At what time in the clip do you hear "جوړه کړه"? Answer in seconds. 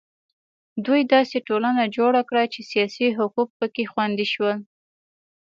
1.97-2.43